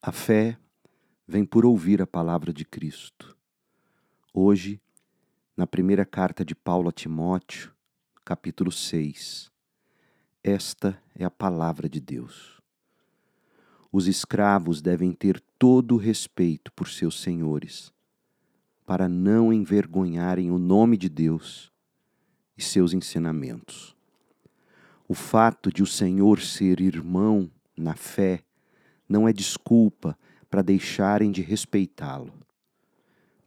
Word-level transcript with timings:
A 0.00 0.12
fé 0.12 0.56
vem 1.26 1.44
por 1.44 1.66
ouvir 1.66 2.00
a 2.00 2.06
palavra 2.06 2.52
de 2.52 2.64
Cristo. 2.64 3.36
Hoje, 4.32 4.80
na 5.56 5.66
primeira 5.66 6.06
carta 6.06 6.44
de 6.44 6.54
Paulo 6.54 6.88
a 6.88 6.92
Timóteo, 6.92 7.74
capítulo 8.24 8.70
6, 8.70 9.50
esta 10.40 11.02
é 11.16 11.24
a 11.24 11.30
palavra 11.30 11.88
de 11.88 11.98
Deus. 11.98 12.62
Os 13.90 14.06
escravos 14.06 14.80
devem 14.80 15.12
ter 15.12 15.40
todo 15.58 15.96
o 15.96 15.98
respeito 15.98 16.72
por 16.74 16.88
seus 16.88 17.20
senhores, 17.20 17.92
para 18.86 19.08
não 19.08 19.52
envergonharem 19.52 20.48
o 20.52 20.58
nome 20.58 20.96
de 20.96 21.08
Deus 21.08 21.72
e 22.56 22.62
seus 22.62 22.92
ensinamentos. 22.92 23.96
O 25.08 25.14
fato 25.14 25.72
de 25.72 25.82
o 25.82 25.86
Senhor 25.86 26.40
ser 26.40 26.80
irmão 26.80 27.50
na 27.76 27.96
fé 27.96 28.44
não 29.08 29.26
é 29.26 29.32
desculpa 29.32 30.16
para 30.50 30.62
deixarem 30.62 31.30
de 31.30 31.42
respeitá-lo. 31.42 32.32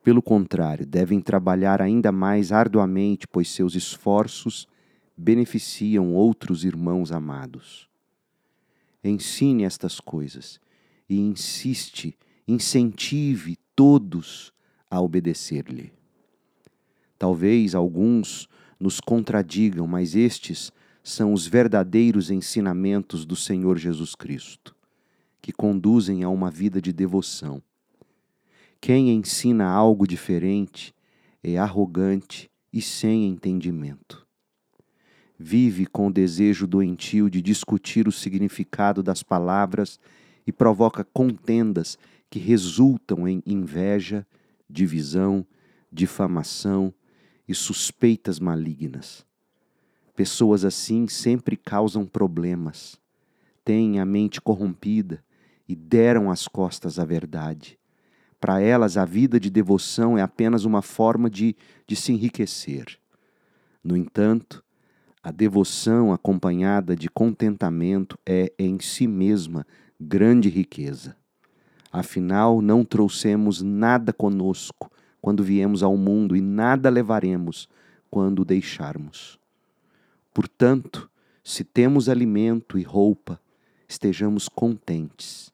Pelo 0.04 0.22
contrário, 0.22 0.86
devem 0.86 1.20
trabalhar 1.20 1.82
ainda 1.82 2.12
mais 2.12 2.52
arduamente, 2.52 3.28
pois 3.28 3.50
seus 3.50 3.76
esforços 3.76 4.68
beneficiam 5.16 6.14
outros 6.14 6.66
irmãos 6.66 7.12
amados. 7.12 7.88
Ensine 9.04 9.64
estas 9.64 10.00
coisas 10.00 10.60
e 11.08 11.20
insiste, 11.20 12.18
incentive 12.48 13.58
todos 13.76 14.52
a 14.90 15.00
obedecer-lhe. 15.00 15.94
Talvez 17.20 17.76
alguns 17.76 18.50
nos 18.80 19.00
contradigam, 19.00 19.86
mas 19.86 20.16
estes 20.16 20.72
são 21.04 21.34
os 21.34 21.46
verdadeiros 21.46 22.32
ensinamentos 22.32 23.26
do 23.26 23.36
Senhor 23.36 23.78
Jesus 23.78 24.16
Cristo 24.16 24.76
que 25.42 25.52
conduzem 25.52 26.24
a 26.24 26.30
uma 26.30 26.52
vida 26.52 26.82
de 26.82 26.94
devoção. 26.94 27.62
Quem 28.80 29.10
ensina 29.10 29.66
algo 29.66 30.08
diferente 30.08 30.94
é 31.44 31.58
arrogante 31.58 32.50
e 32.72 32.82
sem 32.82 33.28
entendimento. 33.28 34.26
Vive 35.38 35.88
com 35.88 36.08
o 36.08 36.14
desejo 36.14 36.68
doentio 36.68 37.30
de 37.30 37.42
discutir 37.42 38.08
o 38.08 38.12
significado 38.12 39.02
das 39.02 39.24
palavras 39.24 40.00
e 40.46 40.52
provoca 40.52 41.04
contendas 41.04 41.98
que 42.30 42.40
resultam 42.40 43.28
em 43.28 43.42
inveja, 43.46 44.26
divisão, 44.70 45.46
difamação 45.92 46.94
e 47.48 47.56
suspeitas 47.56 48.40
malignas. 48.40 49.26
Pessoas 50.16 50.64
assim 50.64 51.08
sempre 51.08 51.58
causam 51.58 52.06
problemas, 52.06 53.00
têm 53.66 54.00
a 54.00 54.06
mente 54.06 54.40
corrompida 54.40 55.24
e 55.68 55.76
deram 55.76 56.30
as 56.30 56.48
costas 56.48 57.00
à 57.00 57.06
verdade. 57.06 57.78
Para 58.40 58.60
elas, 58.60 58.98
a 58.98 59.06
vida 59.06 59.40
de 59.40 59.50
devoção 59.50 60.18
é 60.18 60.22
apenas 60.22 60.66
uma 60.66 60.82
forma 60.82 61.30
de, 61.30 61.56
de 61.86 61.96
se 61.96 62.12
enriquecer. 62.12 62.98
No 63.84 63.96
entanto, 63.96 64.64
a 65.24 65.32
devoção 65.32 66.12
acompanhada 66.12 66.96
de 66.96 67.08
contentamento 67.08 68.18
é 68.26 68.52
em 68.58 68.80
si 68.80 69.06
mesma 69.06 69.66
grande 70.00 70.50
riqueza. 70.50 71.16
Afinal, 71.92 72.62
não 72.62 72.84
trouxemos 72.84 73.62
nada 73.62 74.12
conosco 74.12 74.90
quando 75.22 75.44
viemos 75.44 75.84
ao 75.84 75.96
mundo 75.96 76.36
e 76.36 76.42
nada 76.42 76.90
levaremos 76.90 77.70
quando 78.10 78.40
o 78.40 78.46
deixarmos. 78.46 79.40
Portanto, 80.34 81.10
se 81.44 81.64
temos 81.64 82.10
alimento 82.10 82.80
e 82.80 82.82
roupa, 82.82 83.40
estejamos 83.92 84.50
contentes 84.50 85.52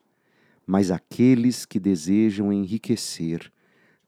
mas 0.67 0.91
aqueles 0.91 1.65
que 1.65 1.79
desejam 1.79 2.51
enriquecer 2.51 3.49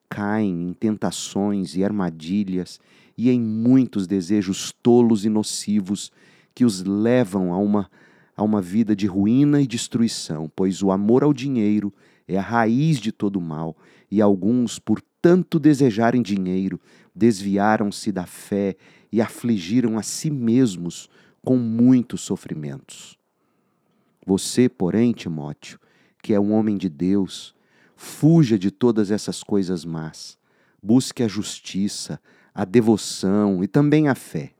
caem 0.09 0.69
em 0.69 0.73
tentações 0.73 1.75
e 1.77 1.83
armadilhas 1.85 2.81
e 3.17 3.29
em 3.29 3.39
muitos 3.39 4.05
desejos 4.05 4.73
tolos 4.83 5.23
e 5.23 5.29
nocivos 5.29 6.11
que 6.53 6.65
os 6.65 6.83
levam 6.83 7.53
a 7.53 7.57
uma, 7.57 7.89
a 8.35 8.43
uma 8.43 8.61
vida 8.61 8.93
de 8.93 9.07
ruína 9.07 9.61
e 9.61 9.67
destruição, 9.67 10.51
pois 10.53 10.83
o 10.83 10.91
amor 10.91 11.23
ao 11.23 11.33
dinheiro 11.33 11.93
é 12.27 12.37
a 12.37 12.41
raiz 12.41 12.99
de 12.99 13.11
todo 13.11 13.39
mal, 13.39 13.77
e 14.11 14.21
alguns, 14.21 14.77
por 14.77 15.01
tanto 15.21 15.59
desejarem 15.59 16.21
dinheiro, 16.21 16.79
desviaram-se 17.15 18.11
da 18.11 18.25
fé 18.25 18.75
e 19.11 19.21
afligiram 19.21 19.97
a 19.97 20.03
si 20.03 20.29
mesmos 20.29 21.09
com 21.43 21.57
muitos 21.57 22.21
sofrimentos. 22.21 23.18
Você, 24.29 24.69
porém, 24.69 25.11
Timóteo, 25.11 25.79
que 26.21 26.35
é 26.35 26.39
um 26.39 26.53
homem 26.53 26.77
de 26.77 26.87
Deus, 26.87 27.55
fuja 27.95 28.59
de 28.59 28.69
todas 28.69 29.09
essas 29.09 29.41
coisas 29.41 29.83
más. 29.83 30.37
Busque 30.83 31.23
a 31.23 31.27
justiça, 31.27 32.21
a 32.53 32.63
devoção 32.63 33.63
e 33.63 33.67
também 33.67 34.07
a 34.07 34.13
fé, 34.13 34.51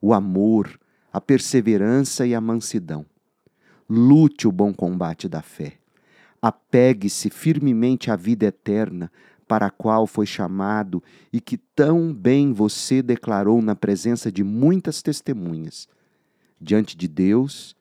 o 0.00 0.14
amor, 0.14 0.78
a 1.12 1.20
perseverança 1.20 2.24
e 2.24 2.36
a 2.36 2.40
mansidão. 2.40 3.04
Lute 3.90 4.46
o 4.46 4.52
bom 4.52 4.72
combate 4.72 5.28
da 5.28 5.42
fé. 5.42 5.72
Apegue-se 6.40 7.30
firmemente 7.30 8.12
à 8.12 8.16
vida 8.16 8.46
eterna 8.46 9.10
para 9.48 9.66
a 9.66 9.70
qual 9.70 10.06
foi 10.06 10.24
chamado 10.24 11.02
e 11.32 11.40
que 11.40 11.56
tão 11.56 12.14
bem 12.14 12.52
você 12.52 13.02
declarou 13.02 13.60
na 13.60 13.74
presença 13.74 14.30
de 14.30 14.44
muitas 14.44 15.02
testemunhas, 15.02 15.88
diante 16.60 16.96
de 16.96 17.08
Deus, 17.08 17.74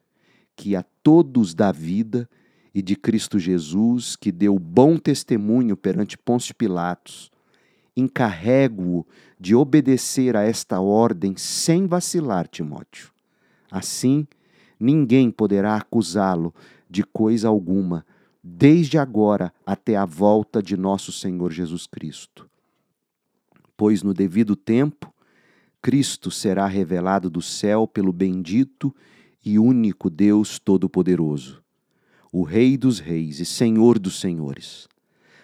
que 0.55 0.75
a 0.75 0.83
todos 1.03 1.53
dá 1.53 1.71
vida 1.71 2.29
e 2.73 2.81
de 2.81 2.95
Cristo 2.95 3.37
Jesus, 3.37 4.15
que 4.15 4.31
deu 4.31 4.57
bom 4.57 4.97
testemunho 4.97 5.77
perante 5.77 6.17
Pôncio 6.17 6.55
Pilatos, 6.55 7.31
encarrego-o 7.95 9.05
de 9.39 9.53
obedecer 9.53 10.35
a 10.35 10.43
esta 10.43 10.79
ordem 10.79 11.35
sem 11.37 11.85
vacilar, 11.85 12.47
Timóteo. 12.47 13.11
Assim, 13.69 14.27
ninguém 14.79 15.29
poderá 15.29 15.75
acusá-lo 15.75 16.53
de 16.89 17.03
coisa 17.03 17.47
alguma, 17.47 18.05
desde 18.43 18.97
agora 18.97 19.53
até 19.65 19.95
a 19.95 20.05
volta 20.05 20.61
de 20.61 20.75
nosso 20.75 21.11
Senhor 21.11 21.51
Jesus 21.51 21.87
Cristo. 21.87 22.49
Pois 23.77 24.03
no 24.03 24.13
devido 24.13 24.55
tempo, 24.55 25.13
Cristo 25.81 26.31
será 26.31 26.67
revelado 26.67 27.29
do 27.29 27.41
céu 27.41 27.87
pelo 27.87 28.13
bendito 28.13 28.95
e 29.43 29.59
único 29.59 30.09
Deus 30.09 30.59
Todo-Poderoso 30.59 31.63
o 32.33 32.41
Rei 32.41 32.75
dos 32.75 32.97
Reis 32.97 33.39
e 33.39 33.45
Senhor 33.45 33.99
dos 33.99 34.19
Senhores. 34.19 34.87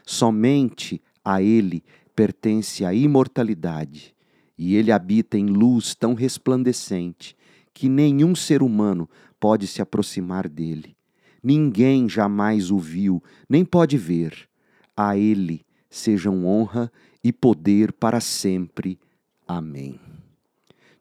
Somente 0.04 1.00
a 1.24 1.40
Ele 1.40 1.84
pertence 2.16 2.84
a 2.84 2.92
imortalidade, 2.92 4.16
e 4.58 4.76
Ele 4.76 4.92
habita 4.92 5.38
em 5.38 5.46
luz 5.46 5.94
tão 5.94 6.16
resplandecente 6.16 7.38
que 7.76 7.88
nenhum 7.88 8.34
ser 8.34 8.64
humano 8.64 9.08
pode 9.40 9.68
se 9.68 9.84
aproximar 9.84 10.50
dele. 10.50 10.98
Ninguém 11.44 12.10
jamais 12.10 12.72
o 12.72 12.80
viu, 12.80 13.24
nem 13.48 13.64
pode 13.64 13.96
ver. 13.96 14.50
A 14.98 15.16
Ele 15.16 15.64
sejam 15.92 16.44
honra 16.44 16.92
e 17.24 17.32
poder 17.32 17.94
para 17.94 18.20
sempre. 18.20 19.00
Amém. 19.48 20.00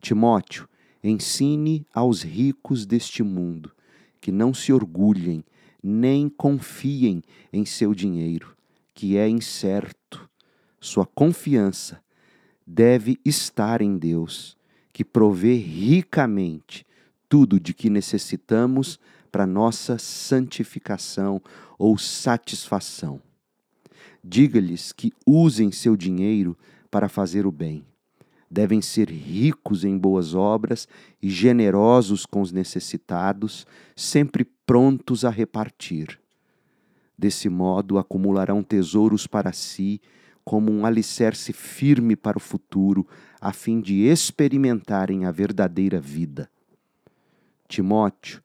Timóteo, 0.03 0.69
ensine 1.03 1.87
aos 1.93 2.23
ricos 2.23 2.87
deste 2.87 3.23
mundo 3.23 3.73
que 4.21 4.33
não 4.33 4.53
se 4.53 4.73
orgulhem 4.73 5.45
nem 5.83 6.29
confiem 6.29 7.23
em 7.53 7.65
seu 7.65 7.95
dinheiro, 7.95 8.57
que 8.95 9.17
é 9.17 9.29
incerto. 9.29 10.29
Sua 10.81 11.07
confiança 11.07 12.03
deve 12.67 13.19
estar 13.25 13.81
em 13.81 13.97
Deus, 13.97 14.57
que 14.93 15.05
provê 15.05 15.55
ricamente 15.55 16.85
tudo 17.29 17.61
de 17.61 17.73
que 17.73 17.89
necessitamos 17.89 18.99
para 19.31 19.47
nossa 19.47 19.99
santificação 19.99 21.41
ou 21.79 21.97
satisfação. 21.97 23.21
Diga-lhes 24.23 24.93
que 24.93 25.13
usem 25.25 25.71
seu 25.71 25.97
dinheiro 25.97 26.57
para 26.91 27.09
fazer 27.09 27.47
o 27.47 27.53
bem. 27.53 27.85
Devem 28.51 28.81
ser 28.81 29.11
ricos 29.11 29.85
em 29.85 29.97
boas 29.99 30.35
obras 30.35 30.89
e 31.23 31.29
generosos 31.29 32.25
com 32.25 32.41
os 32.41 32.51
necessitados, 32.51 33.67
sempre 33.95 34.45
prontos 34.65 35.25
a 35.25 35.31
repartir. 35.31 36.19
Desse 37.17 37.49
modo, 37.49 37.99
acumularão 37.99 38.63
tesouros 38.63 39.27
para 39.27 39.53
si, 39.53 40.01
como 40.45 40.73
um 40.73 40.87
alicerce 40.87 41.53
firme 41.53 42.17
para 42.17 42.39
o 42.39 42.41
futuro, 42.41 43.07
a 43.41 43.53
fim 43.53 43.81
de 43.81 44.05
experimentarem 44.05 45.27
a 45.27 45.31
verdadeira 45.31 46.01
vida. 46.01 46.51
Timóteo, 47.69 48.43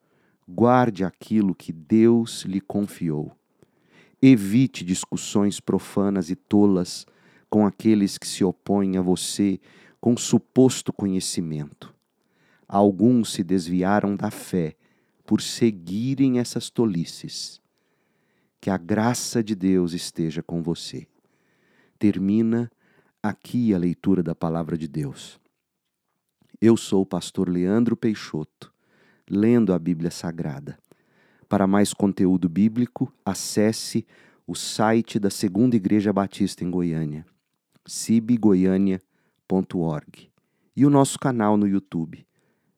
guarde 0.48 1.06
aquilo 1.06 1.56
que 1.56 1.72
Deus 1.72 2.44
lhe 2.44 2.60
confiou. 2.60 3.32
Evite 4.22 4.84
discussões 4.84 5.60
profanas 5.60 6.30
e 6.30 6.36
tolas 6.36 7.06
com 7.50 7.66
aqueles 7.66 8.18
que 8.18 8.28
se 8.28 8.44
opõem 8.44 8.98
a 8.98 9.02
você 9.02 9.60
com 10.04 10.18
suposto 10.18 10.92
conhecimento. 10.92 11.96
Alguns 12.68 13.32
se 13.32 13.42
desviaram 13.42 14.18
da 14.18 14.30
fé 14.30 14.76
por 15.26 15.40
seguirem 15.42 16.40
essas 16.40 16.70
tolices. 16.70 17.62
Que 18.60 18.70
a 18.70 18.76
graça 18.76 19.42
de 19.42 19.56
Deus 19.56 19.94
esteja 19.94 20.44
com 20.44 20.62
você. 20.62 21.08
Termina 21.98 22.70
aqui 23.24 23.74
a 23.74 23.78
leitura 23.78 24.22
da 24.22 24.36
palavra 24.36 24.78
de 24.78 24.90
Deus. 24.90 25.40
Eu 26.60 26.76
sou 26.76 27.04
o 27.04 27.06
pastor 27.06 27.48
Leandro 27.48 27.96
Peixoto, 27.96 28.74
lendo 29.30 29.72
a 29.72 29.80
Bíblia 29.80 30.12
Sagrada. 30.12 30.78
Para 31.48 31.66
mais 31.66 31.94
conteúdo 31.94 32.50
bíblico, 32.50 33.10
acesse 33.24 34.06
o 34.46 34.54
site 34.54 35.18
da 35.18 35.30
Segunda 35.30 35.78
Igreja 35.78 36.12
Batista 36.12 36.62
em 36.62 36.70
Goiânia, 36.70 37.26
cibgoiania.org, 39.44 40.31
e 40.75 40.86
o 40.86 40.90
nosso 40.90 41.19
canal 41.19 41.57
no 41.57 41.68
YouTube. 41.68 42.25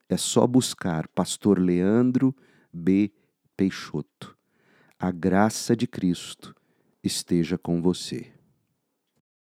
É 0.10 0.18
só 0.18 0.46
buscar 0.46 1.08
Pastor 1.10 1.60
Leandro 1.60 2.36
B. 2.72 3.12
Peixoto. 3.58 4.38
A 5.00 5.12
graça 5.12 5.76
de 5.76 5.88
Cristo 5.88 6.54
esteja 7.04 7.58
com 7.58 7.82
você. 7.82 8.32